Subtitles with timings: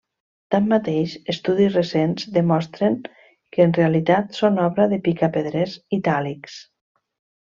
[0.53, 2.97] Tanmateix, estudis recents demostren
[3.57, 6.57] que en realitat són obra de picapedrers itàlics.